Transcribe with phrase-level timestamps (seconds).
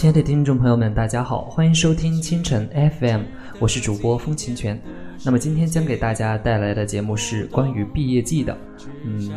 [0.00, 2.66] 亲爱的听众朋友们，大家好，欢迎收听清晨
[2.98, 3.20] FM，
[3.58, 4.80] 我是主播风清泉。
[5.22, 8.56] 那么今天将给大家带来的节目是关于毕业季的，
[9.04, 9.30] 嗯。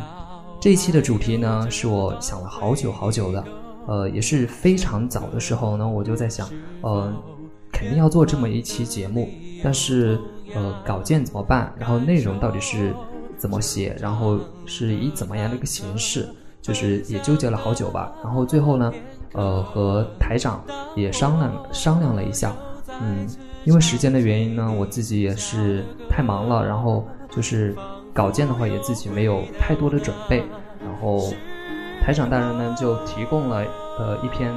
[0.58, 3.44] 这一期的主题呢，是我想了好久好久的，
[3.86, 6.48] 呃，也是非常早的时候呢，我就在想，
[6.80, 7.12] 呃，
[7.70, 9.28] 肯定要做这么一期节目，
[9.62, 10.18] 但是，
[10.54, 11.70] 呃，稿件怎么办？
[11.78, 12.94] 然后内容到底是
[13.36, 13.94] 怎么写？
[14.00, 16.26] 然后是以怎么样的一个形式？
[16.62, 18.10] 就是也纠结了好久吧。
[18.24, 18.90] 然后最后呢，
[19.34, 20.64] 呃，和台长
[20.96, 22.56] 也商量商量了一下，
[23.02, 23.28] 嗯，
[23.64, 27.76] 因为时间的原因呢，我自己也是太忙了，然后就是。
[28.14, 30.38] 稿件的话也自己没有太多的准备，
[30.80, 31.32] 然后
[32.00, 33.64] 台长大人呢就提供了
[33.98, 34.54] 呃一篇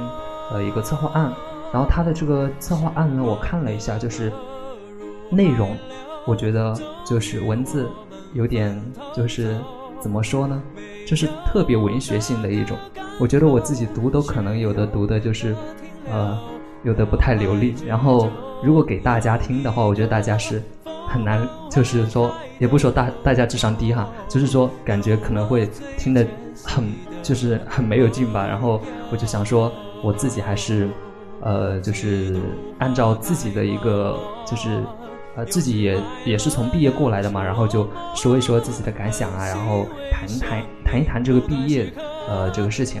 [0.52, 1.32] 呃一个策划案，
[1.72, 4.32] 然后他的这个策划案呢我看了一下，就是
[5.28, 5.76] 内容
[6.24, 6.72] 我觉得
[7.04, 7.88] 就是文字
[8.32, 8.80] 有点
[9.12, 9.58] 就是
[9.98, 10.62] 怎么说呢，
[11.04, 12.78] 就是特别文学性的一种，
[13.18, 15.54] 我觉得我自己读都可能有的读的就是
[16.10, 16.38] 呃
[16.84, 18.28] 有的不太流利，然后
[18.62, 20.62] 如果给大家听的话，我觉得大家是。
[21.10, 21.40] 很难，
[21.70, 26.22] 就是说，也不说大大家智商低哈，就是说感觉可能会听得
[26.62, 26.84] 很，
[27.22, 28.46] 就是很没有劲吧。
[28.46, 28.78] 然后
[29.10, 29.72] 我就想说，
[30.04, 30.86] 我自己还是，
[31.40, 32.38] 呃，就是
[32.78, 34.82] 按照自己的一个，就是
[35.38, 41.92] 呃，自己也也是从毕业过来的嘛，然后就说一说自己的感想啊，然后谈一谈谈一谈这个毕业，
[42.28, 43.00] 呃，这个事情。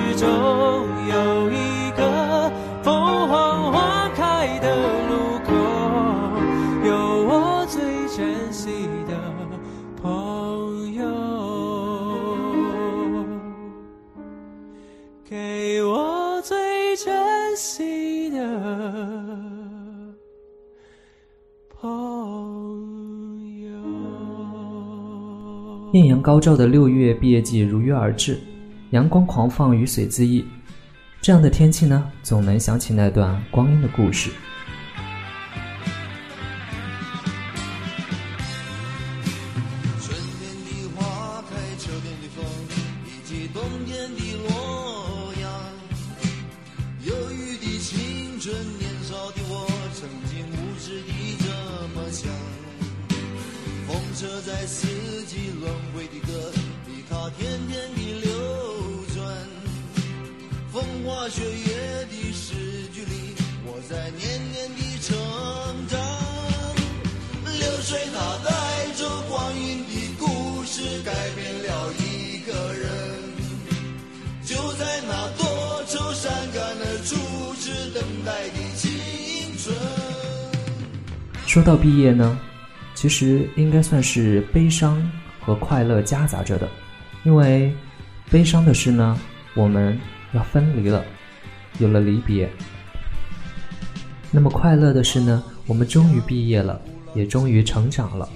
[25.93, 28.39] 艳阳高照的六月毕业季如约而至，
[28.91, 30.45] 阳光狂放，雨水恣意。
[31.19, 34.31] 这样的天气呢，总能想起那段光阴的故事。
[81.51, 82.39] 说到毕业呢，
[82.95, 85.11] 其实应该算是悲伤
[85.41, 86.65] 和快乐夹杂着的，
[87.25, 87.75] 因为
[88.29, 89.19] 悲伤的是呢，
[89.53, 89.99] 我们
[90.31, 91.03] 要分离了，
[91.79, 92.47] 有了离别；
[94.31, 96.79] 那么快乐的是呢，我们终于毕业了，
[97.13, 98.29] 也终于成长了。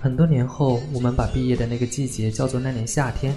[0.00, 3.36] 很多年后，我们把毕业的那个季节叫做那年夏天。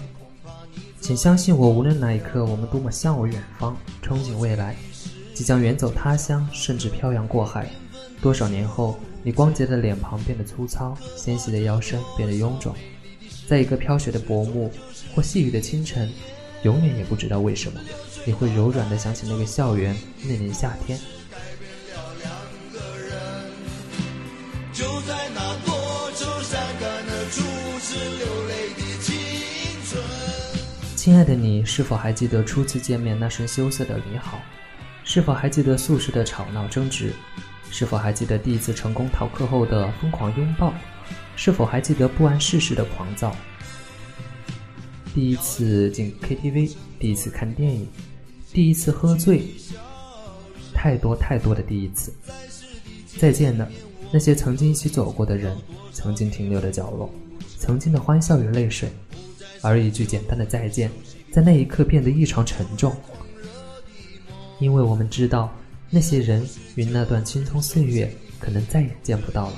[1.02, 4.78] 请相信我，无论哪一刻，我们多么向往远方，憧憬未来。
[5.40, 7.66] 即将远走他乡，甚至漂洋过海。
[8.22, 12.76] 多少年后，你光洁的脸庞变得粗糙，纤细的腰身变得臃肿。
[13.48, 14.70] 在一个飘雪的薄暮
[15.16, 16.12] 或细雨的清晨，
[16.64, 17.80] 永远也不知道为什么，
[18.26, 21.00] 你会柔软的想起那个校园，那年夏天。
[30.98, 34.38] 亲爱的你，是否还记得初次见面那声羞涩的你好？
[35.10, 37.12] 是否还记得宿舍的吵闹争执？
[37.72, 40.72] 是否还记得第一次成功逃课后的疯狂拥抱？
[41.36, 43.36] 是否还记得不谙世事的狂躁？
[45.12, 47.88] 第一次进 KTV，第一次看电影，
[48.54, 49.48] 第一次喝醉，
[50.76, 52.14] 太多太多的第一次。
[53.18, 53.68] 再见了，
[54.12, 55.58] 那些曾经一起走过的人，
[55.92, 57.10] 曾经停留的角落，
[57.58, 58.88] 曾经的欢笑与泪水。
[59.64, 60.92] 而一句简单的再见，
[61.32, 62.96] 在那一刻变得异常沉重，
[64.60, 65.52] 因为我们知道，
[65.90, 69.54] 那些人与那段青葱岁月，可能再也见不到了。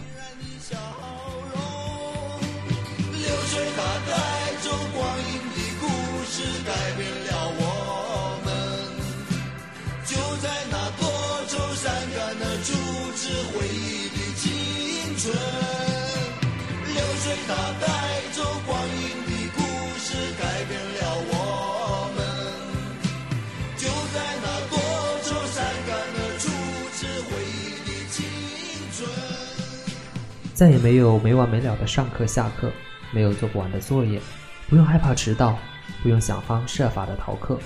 [30.62, 32.72] 再也没有没完没了的上课下课，
[33.10, 34.22] 没有做不完的作业，
[34.69, 35.58] 不用害怕迟到，
[36.04, 37.58] 不用想方设法的逃课，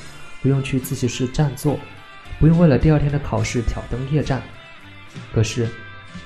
[0.41, 1.77] 不用去自习室占座，
[2.39, 4.41] 不用为了第二天的考试挑灯夜战。
[5.33, 5.67] 可是，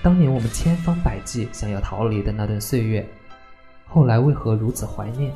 [0.04, 3.04] 当年我们千方百计想要逃离的那段岁月，
[3.88, 5.34] 后来为何如此怀念？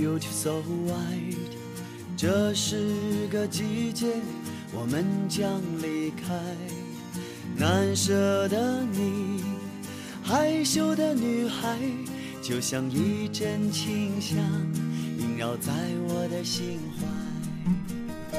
[0.00, 1.36] Beautiful, so white。
[2.16, 4.06] 这是个季节，
[4.72, 6.34] 我们将离开。
[7.54, 9.42] 难舍的你，
[10.22, 11.78] 害羞的女孩，
[12.40, 14.38] 就像一阵清香，
[15.18, 15.70] 萦绕在
[16.08, 18.38] 我的心怀。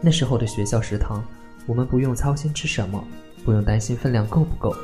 [0.00, 1.24] 那时候的学校食堂，
[1.66, 3.04] 我们不用操心吃什么，
[3.44, 4.76] 不用担心分量够不够，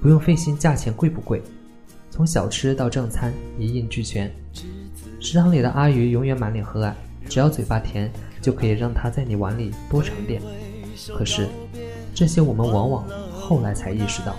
[0.00, 1.42] 不用费心价钱贵不贵，
[2.08, 4.32] 从小吃到正餐一应俱全。
[5.20, 6.92] 食堂里的阿姨永远满脸和蔼，
[7.28, 10.40] 只要嘴巴甜，就可以让她在你碗里多盛点。
[11.14, 11.46] 可是，
[12.14, 14.34] 这些我们往往后来才意识到。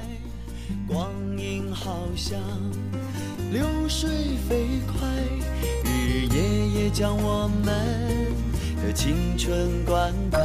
[0.88, 1.07] 光
[1.38, 2.39] 阴好像
[3.51, 4.10] 流水
[4.50, 5.07] 飞快，
[5.86, 7.66] 日夜夜将我们
[8.84, 10.39] 的青春灌溉。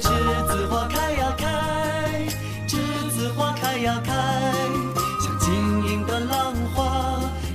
[0.00, 0.10] 栀
[0.48, 2.26] 子花开呀开，
[2.66, 2.78] 栀
[3.10, 4.63] 子花开呀开。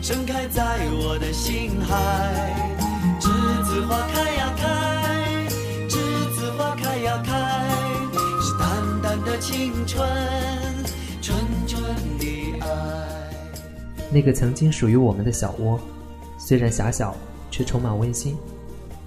[0.09, 2.73] 盛开在我的心海，
[3.21, 3.29] 栀
[3.63, 5.47] 子花开呀开，
[5.87, 5.99] 栀
[6.31, 7.69] 子花开呀开，
[8.41, 10.03] 是淡淡的青春，
[11.21, 11.37] 纯
[11.67, 11.83] 纯
[12.17, 13.29] 的爱。
[14.11, 15.79] 那个曾经属于我们的小窝，
[16.39, 17.15] 虽然狭小，
[17.51, 18.33] 却充满温馨；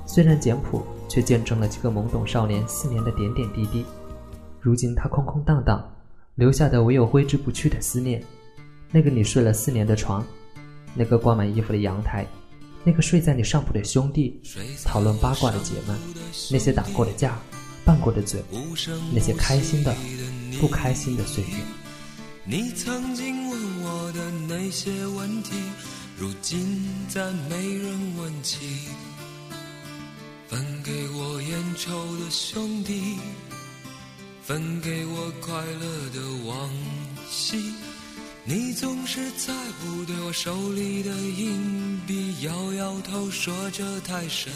[0.07, 3.85] 虽然简朴，却见证了几个懵懂少年四年的点点滴滴。
[4.61, 5.85] 如今它空空荡荡，
[6.37, 8.23] 留下的唯有挥之不去的思念。
[8.93, 10.25] 那个你睡了四年的床。
[10.95, 12.27] 那个挂满衣服的阳台，
[12.85, 14.41] 那个睡在你上铺的兄弟，
[14.85, 15.95] 讨论八卦的姐妹，
[16.51, 17.39] 那些打过的架，
[17.85, 18.43] 拌过的嘴，
[19.13, 19.95] 那些开心的、
[20.61, 21.57] 不开心的岁月。
[22.45, 25.53] 你曾经问我的那些问题，
[26.19, 28.89] 如今再没人问起。
[30.49, 33.17] 分给我烟抽的兄弟，
[34.43, 36.71] 分给我快乐的往
[37.31, 37.73] 昔。
[38.45, 44.53] 你总是在乎对我手里的硬币，摇摇头说这太神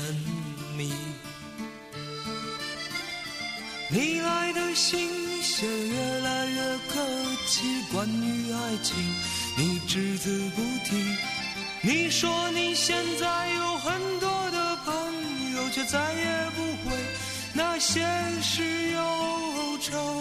[0.77, 0.93] 秘。
[3.89, 5.09] 你来的信
[5.41, 7.07] 写越来越客
[7.47, 7.63] 气，
[7.93, 8.97] 关于爱情
[9.57, 10.97] 你只字不提。
[11.83, 14.95] 你说你现在有很多的朋
[15.55, 16.97] 友，却再也不会
[17.53, 18.05] 那些
[18.43, 20.21] 事忧愁。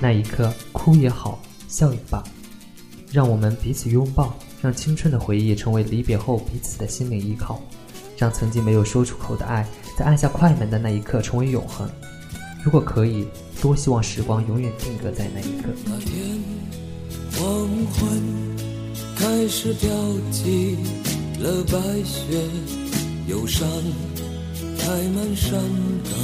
[0.00, 1.38] 那一刻，哭也好，
[1.68, 2.24] 笑也罢，
[3.12, 7.60] 让我们彼此拥抱，让青春的回忆成为离别后彼此的心灵依靠，
[8.16, 11.86] 让曾经没有说出口的爱，在按下快门的那一刻成为永恒。
[12.64, 13.26] 如果可以，
[13.60, 15.68] 多希望时光永远定格在那一刻。
[15.84, 16.40] 那天
[17.36, 18.56] 黄昏
[19.16, 19.88] 开始飘
[20.30, 20.78] 起
[21.38, 22.40] 了白雪，
[23.28, 23.68] 忧伤
[24.78, 25.52] 开满山
[26.04, 26.14] 岗，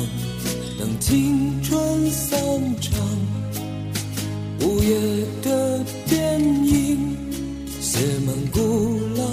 [0.79, 2.39] 等青春散
[2.81, 3.46] 场。
[4.61, 7.17] 午夜的电影
[7.81, 8.59] 写满古
[9.15, 9.25] 老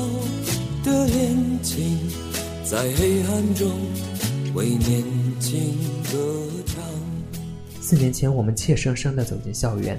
[0.83, 1.97] 的恋情，
[2.65, 3.71] 在黑暗中
[4.53, 5.03] 为年
[5.39, 5.59] 轻
[6.11, 6.83] 歌唱。
[7.81, 9.97] 四年前，我们怯生生地走进校园；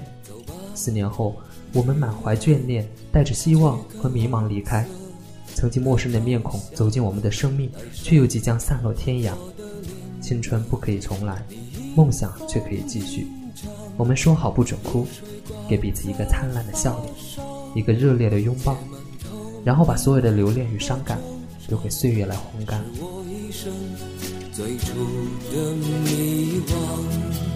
[0.75, 1.35] 四年后，
[1.73, 4.85] 我们满怀眷恋，带着希望和迷茫离开。
[5.55, 9.31] 曾经陌生的面孔走进我们的生命，却又即将散落天涯。
[10.21, 11.43] 青春不可以重来，
[11.95, 13.27] 梦想却可以继续。
[13.97, 15.07] 我们说好不准哭，
[15.69, 17.13] 给彼此一个灿烂的笑脸，
[17.75, 18.77] 一个热烈的拥抱，
[19.63, 21.19] 然后把所有的留恋与伤感
[21.69, 22.83] 留给岁月来烘干。
[22.99, 23.73] 我一生
[24.51, 24.93] 最初
[25.51, 27.54] 的迷惘。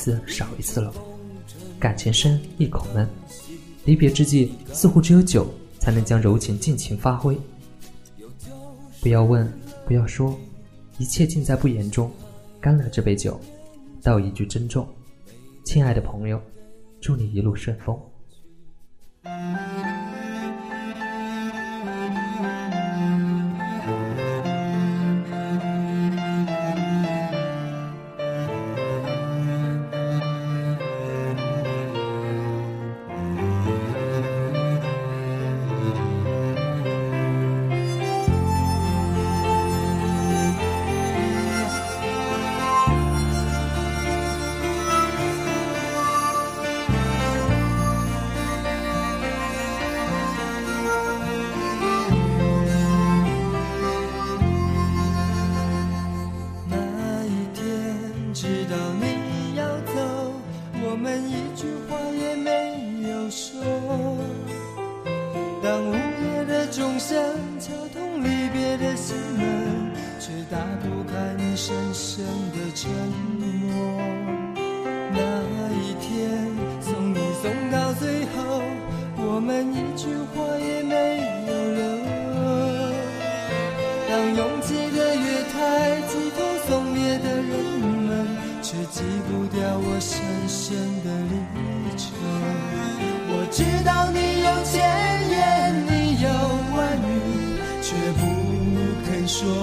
[0.00, 0.90] 次少一次了。
[1.78, 3.06] 感情深，一口闷。
[3.84, 5.46] 离别之际，似乎只有酒
[5.78, 7.38] 才能将柔情尽情发挥。
[9.02, 9.46] 不要问，
[9.86, 10.38] 不要说，
[10.98, 12.10] 一切尽在不言中。
[12.60, 13.38] 干了这杯酒，
[14.02, 14.86] 道一句珍重。
[15.64, 16.40] 亲爱的朋友，
[17.00, 17.98] 祝你一路顺风。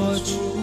[0.08, 0.57] 肯说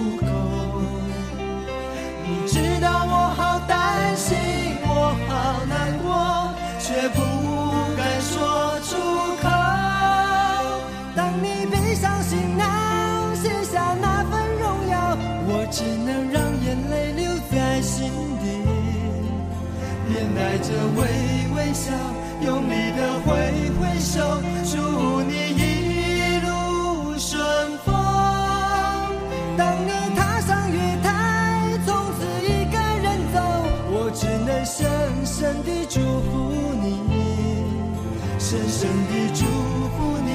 [38.55, 40.31] 深深地祝福你，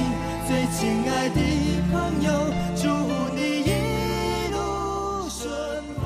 [0.46, 1.40] 最亲爱的
[1.90, 2.30] 朋友，
[2.76, 2.86] 祝
[3.34, 3.72] 你一
[4.52, 5.50] 路顺
[5.94, 6.04] 风。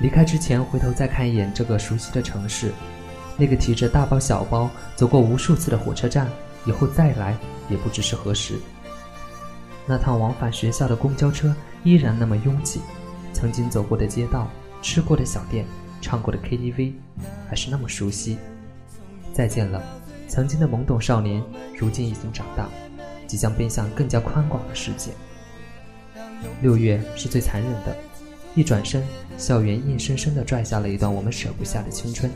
[0.00, 2.72] 离开之前，回头再看一眼这个熟悉的城市，
[3.36, 6.28] 那个提着大包小包走过无数次的火车站，
[6.64, 7.36] 以后再来
[7.68, 8.54] 也不知是何时。
[9.86, 11.52] 那趟往返学校的公交车
[11.82, 12.80] 依然那么拥挤，
[13.32, 14.48] 曾经走过的街道、
[14.80, 15.66] 吃过的小店、
[16.00, 16.92] 唱过的 KTV，
[17.48, 18.38] 还是那么熟悉。
[19.32, 19.82] 再见了，
[20.28, 21.42] 曾经的懵懂少年，
[21.78, 22.68] 如今已经长大，
[23.26, 25.10] 即将奔向更加宽广的世界。
[26.60, 27.96] 六月是最残忍的，
[28.54, 29.02] 一转身，
[29.38, 32.30] 校园硬生生地拽下了一段我们舍不下的青春。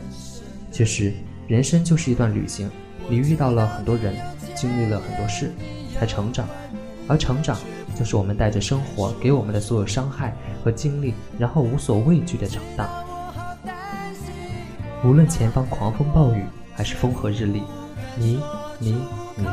[0.71, 1.13] 其实，
[1.47, 2.69] 人生就是一段旅行，
[3.09, 4.15] 你遇到了很多人，
[4.55, 5.51] 经历了很多事，
[5.97, 6.47] 才成长。
[7.07, 7.57] 而成长，
[7.95, 13.03] 就是我们带着生活给我们的所有伤害和经历，然后无所畏惧的长大。
[15.05, 16.43] 无论前方狂风暴雨，
[16.77, 17.63] 还是风和日丽，
[18.15, 18.39] 你、
[18.77, 18.91] 你、
[19.35, 19.47] 你，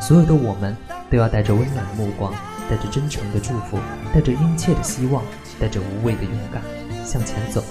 [0.00, 0.76] 所有的我们，
[1.08, 2.34] 都要带着温暖的目光，
[2.68, 3.78] 带着真诚的祝福，
[4.12, 5.22] 带着殷切的希望，
[5.60, 6.60] 带着无畏的勇敢，
[7.06, 7.62] 向前走。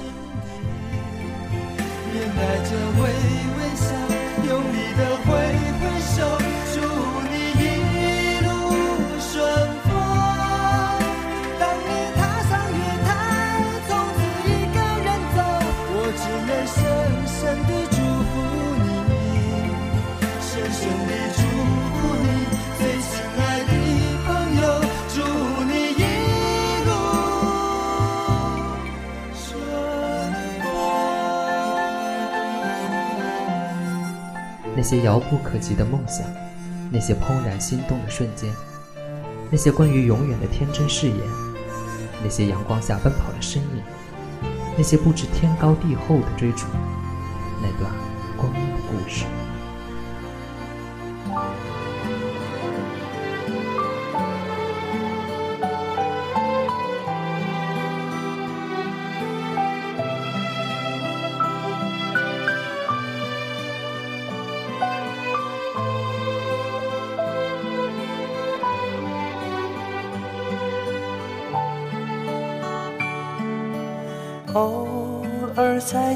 [34.80, 36.26] 那些遥不可及的梦想，
[36.90, 38.50] 那些怦然心动的瞬间，
[39.52, 41.18] 那些关于永远的天真誓言，
[42.24, 43.84] 那些阳光下奔跑的身影，
[44.78, 46.66] 那些不知天高地厚的追逐，
[47.62, 47.92] 那段
[48.38, 49.26] 光阴的故事。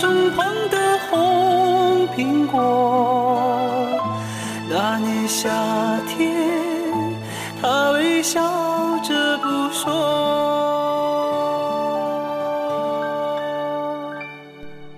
[0.00, 4.00] 是手中捧的红苹果。
[4.70, 5.50] 那年夏
[6.08, 6.34] 天，
[7.60, 8.40] 他微笑
[9.04, 9.90] 着不说。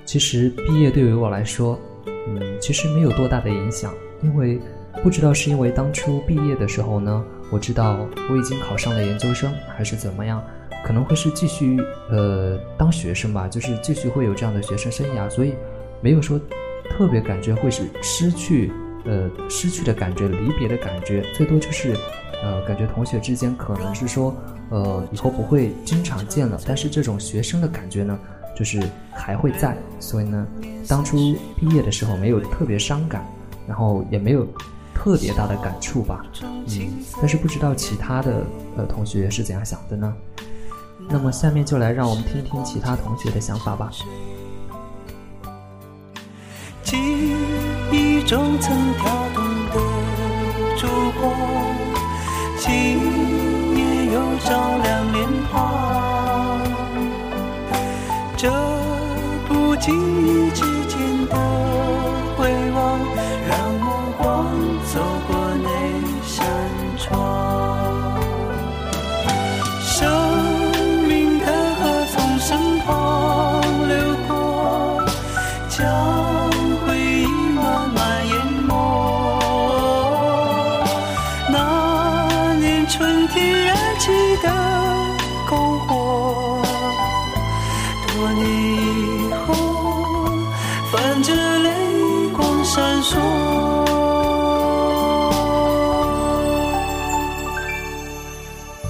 [0.05, 4.61] 其实毕业对于我来说，嗯，其实没有多大的影响，因为
[5.03, 10.41] 不知道是因为当初毕业的时候呢，我知道我已经考上了研究生，还是怎么样，
[10.85, 15.55] 可能会是继续呃当学生吧，就是继续会有这样的学生生涯，所以
[16.01, 16.41] 没有说
[16.91, 18.73] 特别感觉会是失去
[19.05, 21.97] 呃失去的感觉，离别的感觉，最多就是
[22.43, 24.35] 呃感觉同学之间可能是说
[24.71, 28.19] 呃以后不会经常见了，但是这种学生的感觉呢。
[28.55, 28.79] 就是
[29.11, 30.47] 还会在，所以呢，
[30.87, 31.17] 当初
[31.57, 33.27] 毕业的时候没有特别伤感，
[33.67, 34.47] 然后也没有
[34.95, 38.45] 特别大的感触吧，嗯，但是不知道其他的
[38.77, 40.15] 呃同学是怎样想的呢？
[41.13, 43.91] 那么下面就来让我们听听其他同学的想法吧。
[46.83, 46.97] 记
[47.93, 49.75] 忆中曾跳动的
[50.79, 50.87] 烛
[51.21, 51.31] 光，
[52.59, 52.73] 今
[53.77, 56.59] 夜又照亮脸庞。
[58.35, 58.51] 这
[59.47, 59.95] 不经
[60.27, 60.99] 意之间
[61.29, 61.37] 的
[88.23, 89.53] 多年以后，
[90.93, 91.69] 泛着泪
[92.37, 93.19] 光闪烁。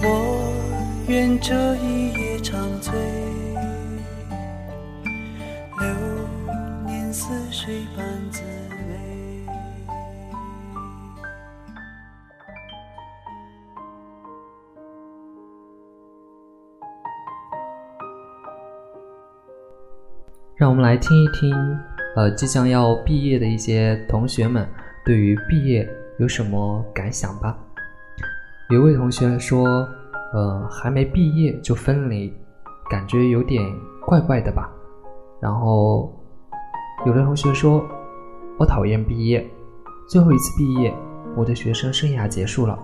[0.03, 0.07] 我
[1.09, 1.92] 愿这一
[20.83, 21.55] 来听一听
[22.17, 24.69] 呃，即将要毕业的一些同学们，
[25.05, 27.57] 对于毕业有什么感想吧？
[28.69, 29.89] 有位同学说，
[30.35, 32.35] 呃，还没毕业就分离，
[32.91, 33.63] 感觉有点
[34.05, 34.69] 怪怪的吧。
[35.41, 36.13] 然后，
[37.07, 37.83] 有的同学说，
[38.59, 39.49] 我讨厌毕业，
[40.09, 40.93] 最后一次毕业，
[41.37, 42.79] 我的学生生涯结束了。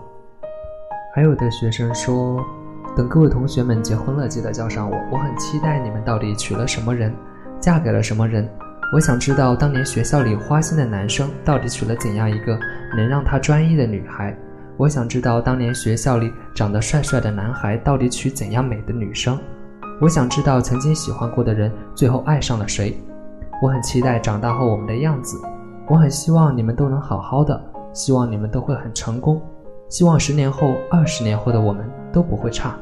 [1.14, 2.42] 还有的学生说，
[2.96, 7.14] 等各位同学们结婚了，记得叫上我，我很期待你们到底娶了什么人，
[7.61, 8.49] 嫁给了什么人。
[8.92, 12.59] 我想知道当年学校里花心的男生到底娶了怎样一个
[12.97, 14.37] 能让他专一的女孩。
[14.77, 19.38] 我想知道当年学校里长得帅帅的男孩到底娶怎样美的女生。
[20.01, 22.97] 我想知道曾经喜欢过的人最后爱上了谁。
[23.61, 25.37] 我很期待长大后我们的样子。
[25.88, 27.61] 我很希望你们都能好好的，
[27.92, 29.42] 希望你们都会很成功，
[29.88, 32.77] 希望十年后、二十年后的我们都不会差。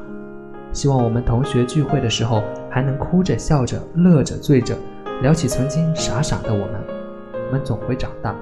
[0.71, 2.43] 希望我们同学聚会的时候
[2.77, 4.77] 还能哭着笑着、乐着醉着。
[5.23, 6.73] 聊起曾经傻傻的我们，
[7.47, 8.35] 我们总会长大。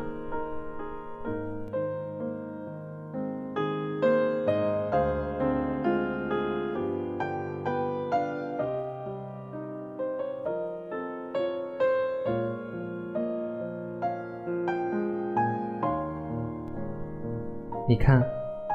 [17.88, 18.22] 你看，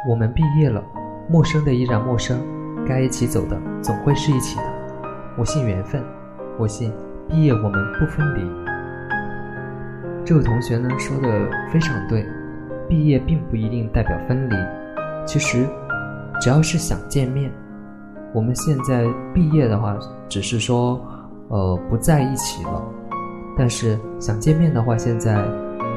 [0.08, 0.82] 我们毕业了，
[1.28, 2.40] 陌生的依然陌生，
[2.88, 4.69] 该一起走的总会是一起的。
[5.38, 6.02] 我信缘分，
[6.58, 6.92] 我信。
[7.28, 8.42] 毕业我们不分离。
[10.24, 12.26] 这位同学呢说的非常对，
[12.88, 14.54] 毕业并不一定代表分离。
[15.24, 15.64] 其实，
[16.40, 17.52] 只要是想见面，
[18.34, 19.96] 我们现在毕业的话，
[20.28, 21.00] 只是说，
[21.50, 22.82] 呃，不在一起了。
[23.56, 25.36] 但是想见面的话，现在，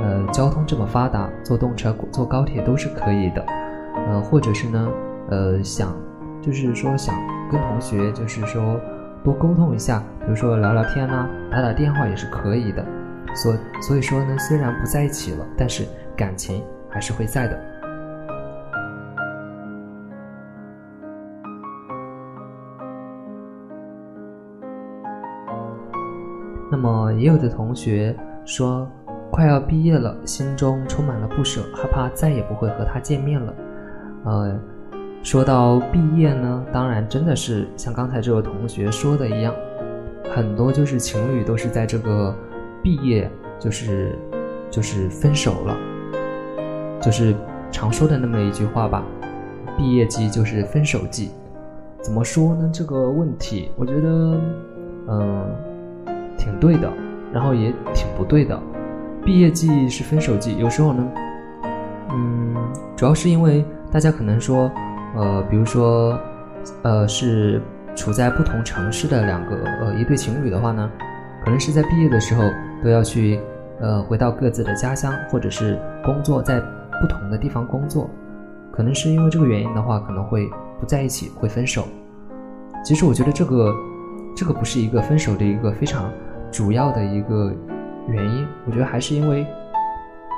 [0.04, 3.44] 呃，交通这么发达，坐动车、坐高铁都是可以的。
[4.08, 4.88] 呃，或者是呢，
[5.32, 5.98] 呃，想，
[6.44, 7.16] 就是说想
[7.52, 8.80] 跟同学，就是说。
[9.24, 12.86] 多沟通一下，比如说聊聊天呐，打打电话也是可以的。
[13.34, 17.58] 所所以说呢，虽然不在一起了，但是感情还是会在的。
[26.70, 28.88] 那么也有的同学说，
[29.32, 33.54] 快要毕业了，心中充满了不舍，害怕再也不会和他见面了。
[34.26, 34.60] 呃。
[35.24, 39.56] 说到毕业呢，当然真的是像刚才这位同学说的一样，
[40.30, 42.36] 很多就是情侣都是在这个
[42.84, 44.20] 毕业就是
[44.70, 45.78] 就是分手了，
[47.02, 47.34] 就是
[47.72, 49.02] 常说的那么一句话吧，
[49.78, 51.32] 毕业季就是分手季。
[52.02, 52.70] 怎么说呢？
[52.74, 54.42] 这个问题我觉得
[55.08, 55.56] 嗯
[56.38, 56.92] 挺对的，
[57.32, 58.60] 然后也挺不对的。
[59.24, 61.12] 毕业季是分手季，有时候呢，
[62.12, 62.58] 嗯，
[62.94, 64.70] 主要是因为大家可能说。
[65.16, 66.18] 呃，比如说，
[66.82, 67.62] 呃，是
[67.96, 70.90] 处在不同城市的两个呃一对情侣的话呢，
[71.44, 72.44] 可能是在毕业的时候
[72.84, 73.40] 都要去
[73.80, 76.60] 呃回到各自的家乡，或者是工作在
[77.00, 78.10] 不同的地方工作，
[78.72, 80.50] 可能是因为这个原因的话，可能会
[80.80, 81.88] 不在一起，会分手。
[82.84, 83.72] 其实我觉得这个
[84.36, 86.10] 这个不是一个分手的一个非常
[86.52, 87.54] 主要的一个
[88.08, 89.46] 原因，我觉得还是因为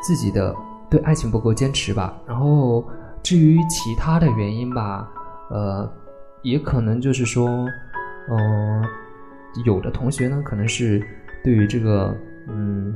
[0.05, 0.53] 自己的
[0.89, 2.83] 对爱情不够坚持吧，然后。
[3.25, 5.09] 至于其他的原因吧，
[5.49, 5.91] 呃，
[6.43, 7.49] 也可能就是说，
[8.29, 8.85] 嗯，
[9.65, 11.03] 有的同学呢，可能是
[11.43, 12.15] 对于这个，
[12.47, 12.93] 嗯，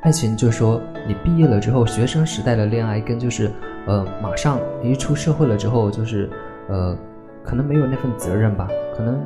[0.00, 3.50] 爱情，就是说你毕业了之后，学生时代的恋爱跟就是，
[3.86, 6.30] 呃，马上一出社会了之后，就是，
[6.70, 6.96] 呃，
[7.44, 9.20] 可能没有那份责任吧，可能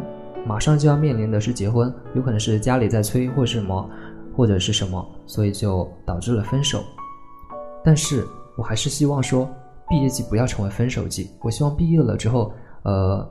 [0.45, 3.89] 马上就要面临的是结婚，有可能是家里在催或什么，
[4.37, 6.83] 或者是什么，所以就导致了分手。
[7.85, 9.49] 但是我还是希望说。
[9.91, 11.29] 毕业季不要成为分手季。
[11.41, 13.29] 我希望毕业了之后，呃，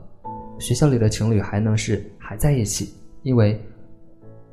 [0.58, 2.92] 学校里的情侣还能是还在一起，
[3.22, 3.58] 因为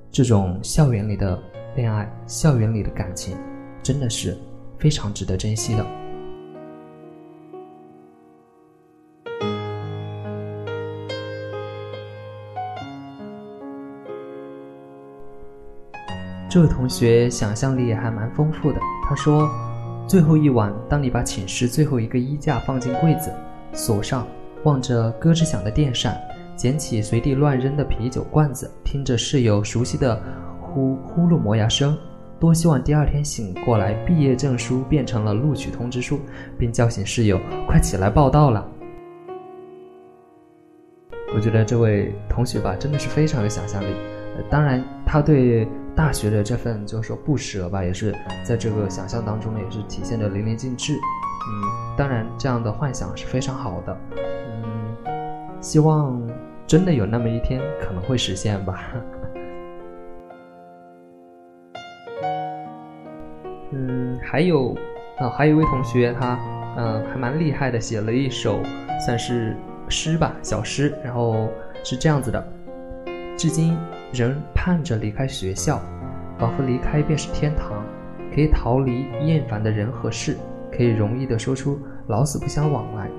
[0.09, 1.37] 这种校园里的
[1.75, 3.35] 恋爱、校园里的感情，
[3.83, 4.37] 真的是
[4.79, 5.85] 非常值得珍惜的。
[16.49, 19.45] 这位同学想象力还蛮丰富的，他说。
[20.07, 23.29] 最后一晚，当你把寝室最后一个衣架放进柜子，
[23.73, 24.25] 锁上，
[24.63, 26.17] 望着咯吱响的电扇，
[26.55, 30.17] 捡起随地乱扔的啤酒罐子，听着室友熟悉的
[30.61, 31.97] 呼呼噜磨牙声，
[32.39, 36.21] 多希望第二天醒过来，毕业证书变成了录取通知书，
[36.57, 38.65] 并叫醒室友，快起来报到了。
[41.35, 43.87] 我觉得这位同学吧，真的是非常有想象力。
[44.49, 45.67] 当然，他对。
[45.97, 48.13] 大学的这份就是说不舍吧，也是
[48.45, 50.93] 在这个想象当中呢，也是体现的淋漓尽致。
[50.93, 50.99] 嗯，
[51.97, 53.97] 当然这样的幻想是非常好的。
[54.15, 54.95] 嗯，
[55.59, 56.21] 希望
[56.67, 58.93] 真的有那么一天可能会实现吧。
[63.71, 64.75] 嗯还有
[65.17, 66.39] 啊，还有一位同学他
[66.77, 68.61] 嗯还蛮厉害的，写了一首
[69.03, 69.57] 算是
[69.89, 71.49] 诗吧，小诗，然后
[71.83, 72.47] 是这样子的：
[73.35, 73.75] 至今
[74.13, 75.81] 仍盼着离开学校，
[76.37, 77.83] 仿佛离开便是天堂，
[78.33, 80.37] 可以逃离厌烦的人和事，
[80.71, 83.09] 可以容易的说出老死不相往来。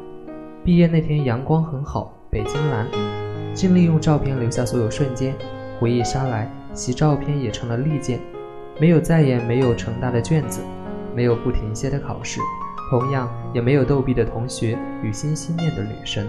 [0.64, 2.86] 毕业那天阳光很好，北京蓝，
[3.54, 5.34] 尽力用照片留下所有瞬间，
[5.78, 8.18] 回忆杀来，其照片也成了利剑。
[8.80, 10.60] 没有再也没有成大的卷子，
[11.14, 12.40] 没有不停歇的考试，
[12.90, 16.28] 同样也没有逗比的同学与心心念的女神。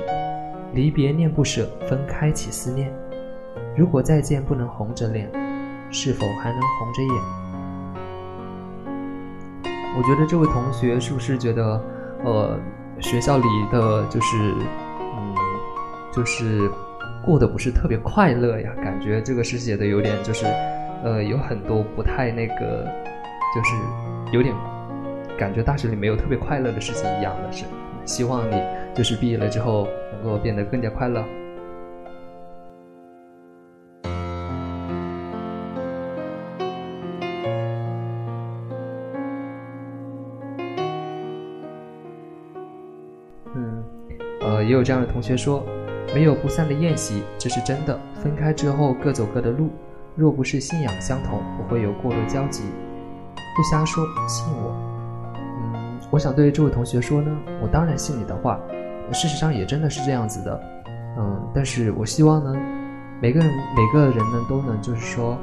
[0.73, 2.91] 离别念不舍，分开起思念。
[3.79, 5.31] 如果再见不能红着脸，
[5.89, 7.13] 是否还能红着眼？
[9.97, 11.81] 我觉得这位同学是不是觉得，
[12.25, 12.59] 呃，
[12.99, 14.35] 学校里的就是，
[15.15, 15.33] 嗯，
[16.11, 16.69] 就是
[17.25, 18.69] 过得不是特别快乐呀？
[18.83, 20.45] 感觉这个诗写的有点就是。
[21.01, 22.85] 呃，有很多不太那个，
[23.55, 23.73] 就是
[24.33, 24.53] 有点
[25.37, 27.63] 感觉大学里没有特别快乐的事情一样的是，
[28.03, 28.61] 希望你
[28.93, 31.23] 就是毕业了之后能够变得更加快乐。
[43.55, 43.83] 嗯，
[44.41, 45.63] 呃，也有这样的同学说，
[46.13, 47.99] 没有不散的宴席，这是真的。
[48.21, 49.69] 分开之后各走各的路。
[50.15, 52.63] 若不是信仰相同，不会有过多交集。
[53.55, 54.75] 不瞎说，信我。
[55.33, 57.31] 嗯，我想对这位同学说呢，
[57.61, 58.59] 我当然信你的话。
[59.11, 60.61] 事实上也真的是这样子的。
[61.17, 62.53] 嗯，但是我希望呢，
[63.21, 65.37] 每个人每个人呢都能就是说，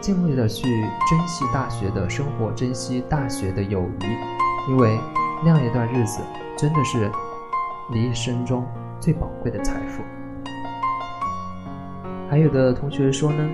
[0.00, 0.64] 尽力的去
[1.08, 4.98] 珍惜大学的生活，珍惜大学的友谊，因为
[5.44, 6.20] 那样一段日子
[6.56, 7.10] 真的是
[7.90, 8.66] 你一生中
[9.00, 10.02] 最宝贵的财富。
[12.30, 13.48] 还有的同学说呢。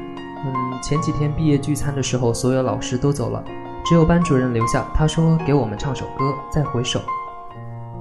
[0.46, 3.42] 嗯，前几天毕业聚餐的时候，所有老师都走了，
[3.82, 4.86] 只有班主任留下。
[4.94, 7.00] 他说：“给我们唱首歌，再回首。”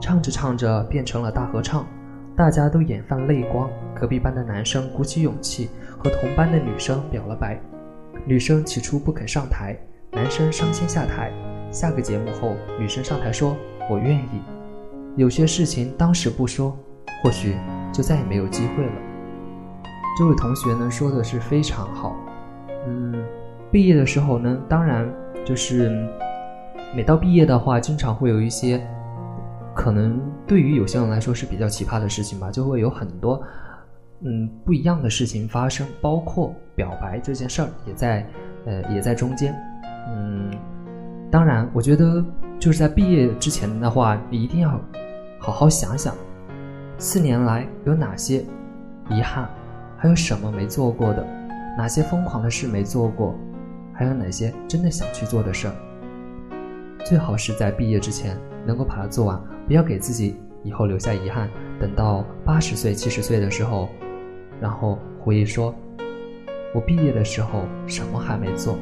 [0.01, 1.87] 唱着唱着变成了大合唱，
[2.35, 3.69] 大家都眼泛泪光。
[3.95, 7.57] 隔壁班的男生鼓起勇气和同班的女生表了白。
[8.25, 9.77] 女生起初不肯上台，
[10.11, 11.31] 男生伤心下台。
[11.71, 13.55] 下个节目后，女生上台说
[13.89, 14.41] ：“我愿意。”
[15.15, 16.75] 有些事情当时不说，
[17.21, 17.55] 或许
[17.91, 18.91] 就再也没有机会了。
[20.17, 22.15] 这位同学呢说的是非常好。
[22.87, 23.13] 嗯，
[23.71, 25.07] 毕业的时候呢，当然
[25.45, 25.89] 就是
[26.95, 28.81] 每到毕业的话，经常会有一些
[29.75, 33.41] 可能对于有些人来说是比较奇葩的事情吧，就会有很多
[34.21, 38.25] 嗯不一样的事情发生，包括表白这件事儿也在
[38.65, 39.55] 呃也在中间。
[40.09, 40.51] 嗯，
[41.31, 42.23] 当然，我觉得
[42.63, 44.79] 就是在毕业之前的话，你一定要
[45.37, 46.15] 好好想想，
[46.97, 48.37] 四年来有哪些
[49.09, 49.49] 遗憾，
[49.97, 51.27] 还有什么没做过的。
[51.77, 53.35] 哪些疯狂的事没做过，
[53.93, 55.75] 还有哪些真的想去做的事儿？
[57.03, 61.49] 最好是在毕业之前能够把它做完，不要给自己以后留下遗憾。
[61.81, 63.89] 等到八十岁、七十岁的时候，
[64.61, 65.75] 然后回忆说
[66.73, 68.77] ：“我毕业的时候什么还没做。”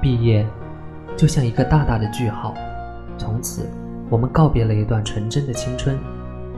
[0.00, 0.46] 毕业，
[1.14, 2.54] 就像一个大大的句号，
[3.18, 3.68] 从此，
[4.08, 5.98] 我们告别了一段纯真的青春，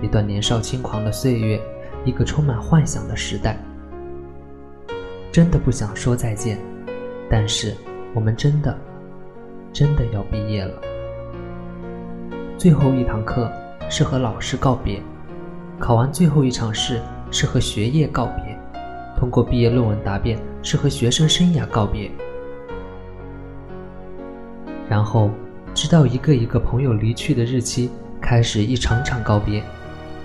[0.00, 1.60] 一段年少轻狂的岁月，
[2.04, 3.58] 一个充满幻想的时代。
[5.32, 6.56] 真的不想说再见，
[7.28, 7.74] 但是
[8.14, 8.78] 我们真的，
[9.72, 10.74] 真的要毕业了。
[12.56, 13.50] 最后一堂课
[13.88, 15.02] 是和老师告别，
[15.80, 17.00] 考完最后一场试
[17.32, 18.56] 是和学业告别，
[19.18, 22.08] 通过毕业论文答辩是和学生生涯告别。
[24.92, 25.30] 然后，
[25.72, 27.88] 直到一个一个朋友离去的日期，
[28.20, 29.64] 开始一场场告别，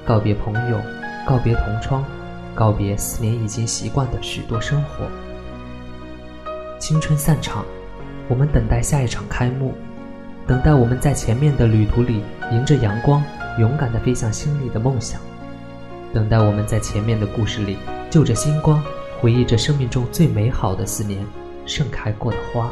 [0.06, 0.78] 告别朋友，
[1.26, 2.04] 告别同窗，
[2.54, 5.06] 告别四年已经习惯的许多生活。
[6.80, 7.64] 青春散场，
[8.28, 9.74] 我们等待下一场开幕，
[10.46, 13.24] 等待我们在前面的旅途里迎着阳光，
[13.60, 15.22] 勇敢地飞向心里的梦想，
[16.14, 17.78] 等待我们在前面的故事里
[18.10, 18.84] 就着星光，
[19.22, 21.26] 回忆着生命中最美好的四年，
[21.66, 22.70] 盛开过的花。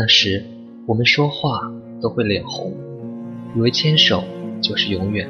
[0.00, 0.44] 那时
[0.86, 2.72] 我们说话都会脸红，
[3.56, 4.22] 以为牵手
[4.62, 5.28] 就是永远。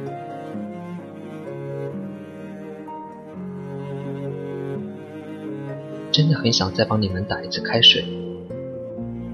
[6.12, 8.04] 真的很想再帮你们打一次开水。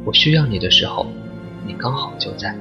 [0.05, 1.05] 我需要你的时候，
[1.67, 2.57] 你刚好就在。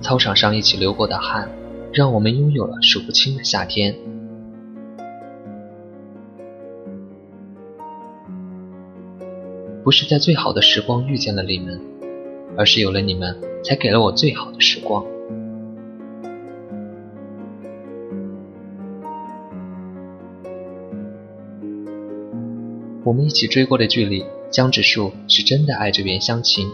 [0.00, 1.50] 操场上一起流过的汗，
[1.92, 3.96] 让我们拥有了数不清的夏天。
[9.90, 11.80] 不是在最好的时光遇见了你们，
[12.56, 15.04] 而是有了你们，才给了我最好的时光。
[23.02, 26.68] 我们一起追过的剧里，江直树是真的爱着袁湘琴，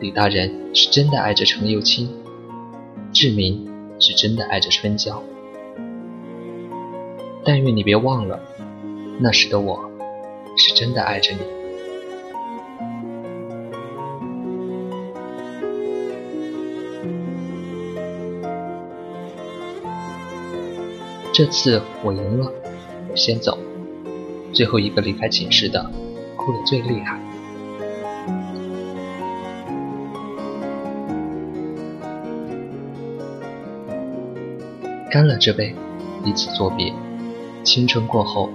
[0.00, 2.10] 李大人是真的爱着程又青，
[3.12, 3.64] 志明
[4.00, 5.22] 是真的爱着春娇。
[7.44, 8.40] 但愿你别忘了，
[9.20, 9.88] 那时的我
[10.56, 11.59] 是真的爱着你。
[21.40, 22.52] 这次我赢了，
[23.10, 23.56] 我先走。
[24.52, 25.90] 最后一个离开寝室的，
[26.36, 27.18] 哭得最厉害。
[35.10, 35.74] 干了这杯，
[36.22, 36.92] 彼此作别。
[37.64, 38.50] 青春过后，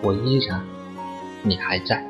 [0.00, 0.62] 我依然，
[1.42, 2.06] 你还在。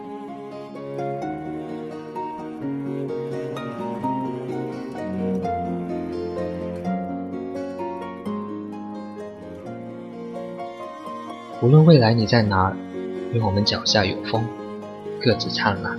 [11.68, 12.74] 无论未来你在哪儿。
[13.34, 14.42] 愿我们脚下有风，
[15.20, 15.98] 各自灿烂。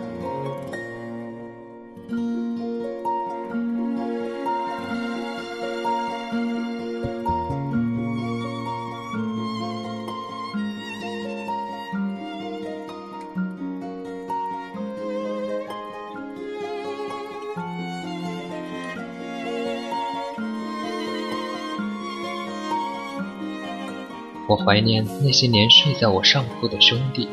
[24.65, 27.27] 怀念那些年睡在我上铺的兄弟，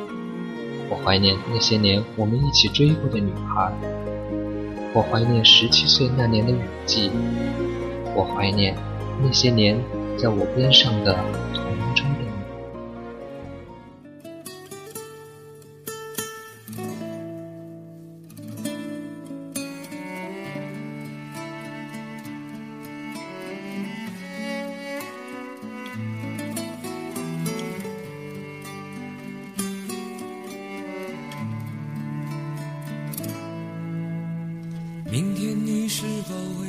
[0.88, 3.72] 我怀念那些年我们一起追过的女孩，
[4.94, 7.10] 我怀念十七岁那年的雨季，
[8.14, 8.76] 我怀念
[9.22, 9.78] 那些年
[10.16, 11.16] 在我边上的。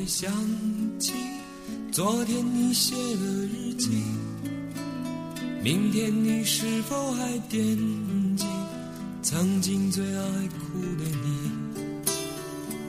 [0.07, 0.31] 想
[0.97, 1.11] 起
[1.91, 3.89] 昨天你写的日记？
[5.61, 7.59] 明天你是否还惦
[8.37, 8.45] 记
[9.21, 11.51] 曾经最爱哭的你？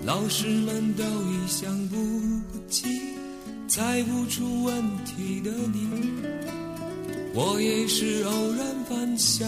[0.05, 1.97] 老师们都已想不
[2.71, 2.87] 起
[3.67, 5.89] 猜不出问题的你，
[7.35, 9.45] 我也是偶然翻相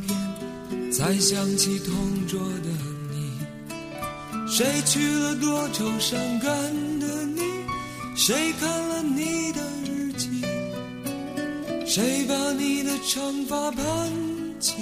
[0.00, 2.70] 片才想起同桌的
[3.12, 3.30] 你。
[4.48, 6.83] 谁去了多愁善感？
[8.26, 10.46] 谁看了你的日记？
[11.84, 13.84] 谁把你的长发盘
[14.58, 14.76] 起？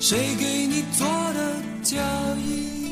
[0.00, 1.54] 谁给你做的
[1.84, 1.96] 嫁
[2.36, 2.90] 衣？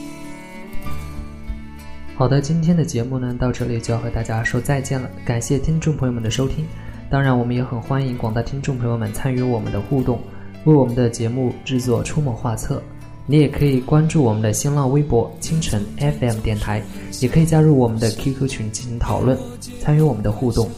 [2.14, 5.10] 好的，今天的节目呢，到这里就要和大家说再见了。
[5.24, 6.64] 感谢听众朋友们的收听，
[7.10, 10.22] 当然我们也很欢迎广大听众朋友们参与我们的互动，
[10.62, 12.80] 为我们的节目制作出谋划策。
[13.26, 16.82] 你也可以关注我们的新浪微博“清晨 FM 电台”，
[17.20, 19.38] 也可以加入我们的 QQ 群进行讨论，
[19.80, 20.68] 参与我们的互动。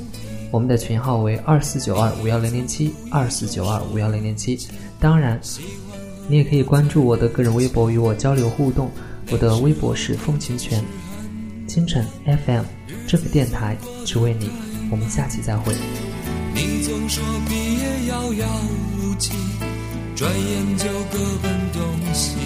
[0.51, 4.59] 我们的群号为二四九二五幺零零七二四九二五幺零零七。
[5.01, 5.41] 当然，
[6.29, 8.91] 你也可以关注我的个人微博与我交流互动。
[9.31, 10.85] 我的微博是风琴泉，
[11.67, 12.07] 清晨
[12.47, 12.63] FM
[13.09, 14.51] 这个电台只为你。
[14.91, 15.75] 我们下期再会。
[16.55, 18.47] 你总说毕业遥遥
[18.99, 19.33] 无期。
[20.17, 21.83] 转眼就各奔东
[22.15, 22.37] 西，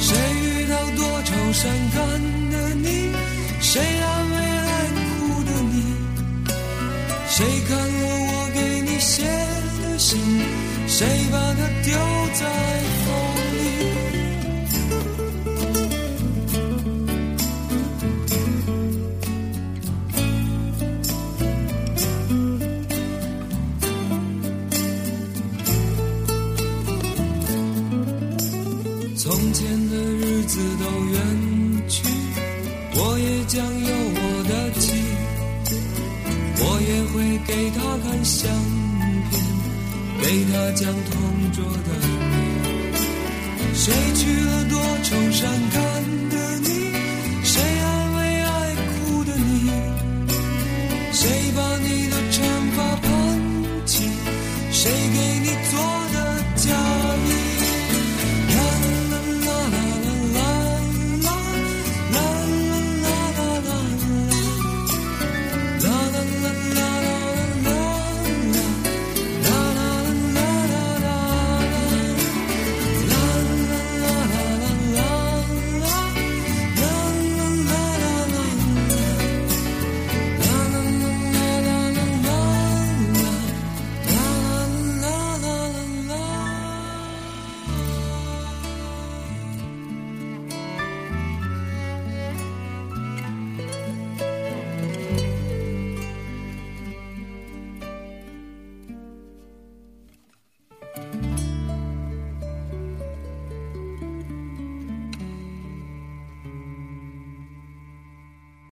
[0.00, 2.00] 谁遇到多愁善感
[2.50, 3.12] 的你？
[3.60, 5.74] 谁安慰爱哭的你？
[7.28, 9.22] 谁看了我给你写
[9.82, 10.18] 的信？
[10.88, 11.94] 谁把它丢
[12.34, 12.42] 在
[37.46, 38.50] 给他看相
[39.30, 39.32] 片，
[40.22, 41.12] 给他讲同
[41.52, 42.14] 桌的你，
[43.74, 45.80] 谁娶了多愁善感
[46.30, 46.68] 的你，
[47.44, 49.70] 谁安慰爱哭的你，
[51.12, 52.42] 谁把你的长
[52.76, 53.06] 发盘
[53.86, 54.08] 起，
[54.72, 55.72] 谁给你做
[56.12, 56.13] 的。